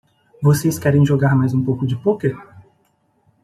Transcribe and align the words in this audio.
Vocês 0.41 0.79
querem 0.79 1.05
jogar 1.05 1.35
mais 1.35 1.53
um 1.53 1.63
pouco 1.63 1.85
de 1.85 1.95
pôquer? 1.95 2.35